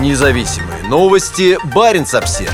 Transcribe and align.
Независимые 0.00 0.82
новости. 0.88 1.56
Барин 1.72 2.02
обсерва 2.02 2.50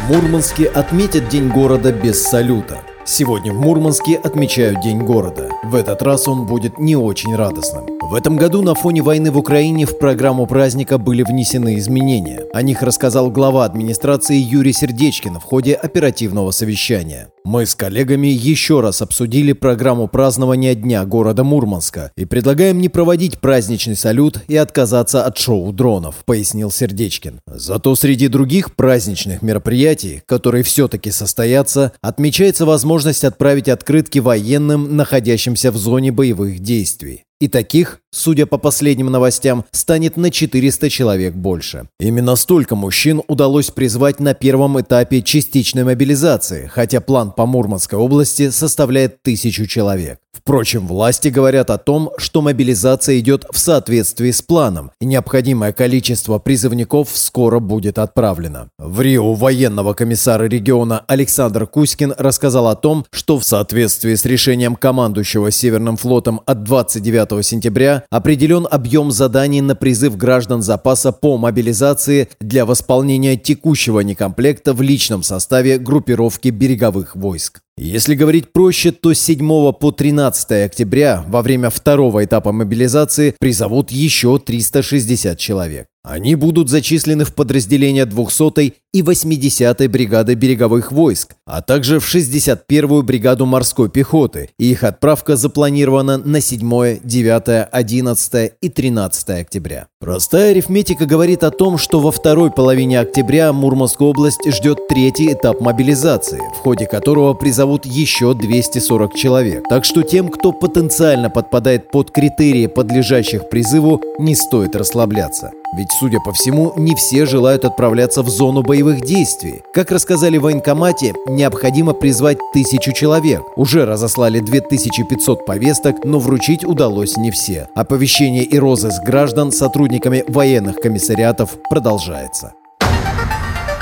В 0.00 0.10
Мурманске 0.10 0.64
отметят 0.66 1.28
День 1.28 1.48
города 1.48 1.92
без 1.92 2.22
салюта. 2.22 2.78
Сегодня 3.04 3.52
в 3.52 3.60
Мурманске 3.60 4.16
отмечают 4.16 4.80
День 4.80 5.00
города. 5.02 5.50
В 5.62 5.74
этот 5.74 6.00
раз 6.00 6.26
он 6.26 6.46
будет 6.46 6.78
не 6.78 6.96
очень 6.96 7.36
радостным. 7.36 7.86
В 8.00 8.14
этом 8.14 8.36
году 8.36 8.62
на 8.62 8.74
фоне 8.74 9.02
войны 9.02 9.30
в 9.30 9.36
Украине 9.36 9.84
в 9.84 9.98
программу 9.98 10.46
праздника 10.46 10.96
были 10.96 11.22
внесены 11.22 11.76
изменения. 11.76 12.46
О 12.54 12.62
них 12.62 12.82
рассказал 12.82 13.30
глава 13.30 13.64
администрации 13.66 14.36
Юрий 14.36 14.72
Сердечкин 14.72 15.38
в 15.38 15.42
ходе 15.42 15.74
оперативного 15.74 16.50
совещания. 16.50 17.28
Мы 17.44 17.64
с 17.64 17.74
коллегами 17.74 18.26
еще 18.26 18.80
раз 18.80 19.00
обсудили 19.00 19.52
программу 19.52 20.08
празднования 20.08 20.74
Дня 20.74 21.04
города 21.06 21.42
Мурманска 21.42 22.12
и 22.16 22.26
предлагаем 22.26 22.78
не 22.78 22.88
проводить 22.88 23.40
праздничный 23.40 23.96
салют 23.96 24.40
и 24.46 24.56
отказаться 24.56 25.24
от 25.24 25.38
шоу 25.38 25.72
дронов, 25.72 26.16
пояснил 26.26 26.70
Сердечкин. 26.70 27.40
Зато 27.46 27.94
среди 27.94 28.28
других 28.28 28.76
праздничных 28.76 29.40
мероприятий, 29.40 30.22
которые 30.26 30.62
все-таки 30.62 31.10
состоятся, 31.10 31.92
отмечается 32.02 32.66
возможность 32.66 33.24
отправить 33.24 33.68
открытки 33.68 34.18
военным, 34.18 34.96
находящимся 34.96 35.72
в 35.72 35.76
зоне 35.76 36.12
боевых 36.12 36.60
действий. 36.60 37.24
И 37.40 37.48
таких, 37.48 37.99
судя 38.10 38.46
по 38.46 38.58
последним 38.58 39.06
новостям, 39.06 39.64
станет 39.72 40.16
на 40.16 40.30
400 40.30 40.90
человек 40.90 41.34
больше. 41.34 41.88
Именно 41.98 42.36
столько 42.36 42.76
мужчин 42.76 43.22
удалось 43.28 43.70
призвать 43.70 44.20
на 44.20 44.34
первом 44.34 44.80
этапе 44.80 45.22
частичной 45.22 45.84
мобилизации, 45.84 46.66
хотя 46.66 47.00
план 47.00 47.32
по 47.32 47.46
Мурманской 47.46 47.98
области 47.98 48.50
составляет 48.50 49.22
тысячу 49.22 49.66
человек. 49.66 50.18
Впрочем, 50.32 50.86
власти 50.86 51.28
говорят 51.28 51.70
о 51.70 51.78
том, 51.78 52.12
что 52.16 52.40
мобилизация 52.40 53.18
идет 53.18 53.44
в 53.50 53.58
соответствии 53.58 54.30
с 54.30 54.42
планом, 54.42 54.92
и 55.00 55.04
необходимое 55.04 55.72
количество 55.72 56.38
призывников 56.38 57.10
скоро 57.12 57.58
будет 57.58 57.98
отправлено. 57.98 58.68
В 58.78 59.00
Рио 59.00 59.34
военного 59.34 59.92
комиссара 59.92 60.44
региона 60.44 61.04
Александр 61.08 61.66
Кузькин 61.66 62.14
рассказал 62.16 62.68
о 62.68 62.76
том, 62.76 63.04
что 63.10 63.38
в 63.38 63.44
соответствии 63.44 64.14
с 64.14 64.24
решением 64.24 64.76
командующего 64.76 65.50
Северным 65.50 65.96
флотом 65.96 66.40
от 66.46 66.62
29 66.62 67.44
сентября 67.44 68.04
определен 68.10 68.68
объем 68.70 69.10
заданий 69.10 69.60
на 69.60 69.74
призыв 69.74 70.16
граждан 70.16 70.62
запаса 70.62 71.10
по 71.12 71.38
мобилизации 71.38 72.28
для 72.40 72.64
восполнения 72.66 73.36
текущего 73.36 74.00
некомплекта 74.00 74.74
в 74.74 74.80
личном 74.80 75.22
составе 75.22 75.78
группировки 75.78 76.48
береговых 76.48 77.16
войск. 77.16 77.60
Если 77.82 78.14
говорить 78.14 78.52
проще, 78.52 78.92
то 78.92 79.14
с 79.14 79.20
7 79.20 79.72
по 79.72 79.90
13 79.90 80.66
октября 80.66 81.24
во 81.26 81.40
время 81.40 81.70
второго 81.70 82.22
этапа 82.22 82.52
мобилизации 82.52 83.34
призовут 83.40 83.90
еще 83.90 84.38
360 84.38 85.38
человек. 85.38 85.86
Они 86.02 86.34
будут 86.34 86.70
зачислены 86.70 87.24
в 87.24 87.34
подразделения 87.34 88.06
200-й 88.06 88.74
и 88.92 89.02
80-й 89.02 89.86
бригады 89.86 90.34
береговых 90.34 90.92
войск, 90.92 91.34
а 91.44 91.60
также 91.60 92.00
в 92.00 92.14
61-ю 92.14 93.02
бригаду 93.02 93.44
морской 93.44 93.90
пехоты, 93.90 94.48
и 94.58 94.70
их 94.70 94.82
отправка 94.82 95.36
запланирована 95.36 96.16
на 96.16 96.40
7, 96.40 97.00
9, 97.04 97.68
11 97.70 98.52
и 98.60 98.68
13 98.70 99.30
октября. 99.40 99.88
Простая 100.00 100.52
арифметика 100.52 101.04
говорит 101.04 101.44
о 101.44 101.50
том, 101.50 101.76
что 101.76 102.00
во 102.00 102.10
второй 102.10 102.50
половине 102.50 102.98
октября 102.98 103.52
Мурманскую 103.52 104.08
область 104.08 104.50
ждет 104.50 104.88
третий 104.88 105.34
этап 105.34 105.60
мобилизации, 105.60 106.40
в 106.54 106.60
ходе 106.60 106.86
которого 106.86 107.34
призовут 107.34 107.84
еще 107.84 108.32
240 108.32 109.14
человек. 109.14 109.64
Так 109.68 109.84
что 109.84 110.02
тем, 110.02 110.30
кто 110.30 110.52
потенциально 110.52 111.28
подпадает 111.28 111.90
под 111.90 112.10
критерии 112.10 112.66
подлежащих 112.68 113.50
призыву, 113.50 114.00
не 114.18 114.34
стоит 114.34 114.74
расслабляться. 114.74 115.52
Ведь, 115.72 115.92
судя 115.92 116.18
по 116.20 116.32
всему, 116.32 116.72
не 116.76 116.94
все 116.96 117.26
желают 117.26 117.64
отправляться 117.64 118.22
в 118.22 118.28
зону 118.28 118.62
боевых 118.62 119.02
действий. 119.02 119.62
Как 119.72 119.92
рассказали 119.92 120.36
в 120.36 120.42
военкомате, 120.42 121.14
необходимо 121.28 121.92
призвать 121.92 122.38
тысячу 122.52 122.92
человек. 122.92 123.42
Уже 123.56 123.86
разослали 123.86 124.40
2500 124.40 125.46
повесток, 125.46 126.04
но 126.04 126.18
вручить 126.18 126.64
удалось 126.64 127.16
не 127.16 127.30
все. 127.30 127.68
Оповещение 127.74 128.42
и 128.42 128.58
розыск 128.58 129.02
граждан 129.04 129.52
сотрудниками 129.52 130.24
военных 130.26 130.76
комиссариатов 130.76 131.56
продолжается. 131.68 132.54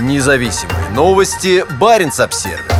Независимые 0.00 0.90
новости. 0.94 1.64
Барин 1.78 2.10
обсервис 2.18 2.73